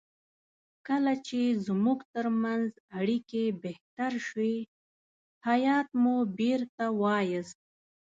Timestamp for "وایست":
7.01-7.57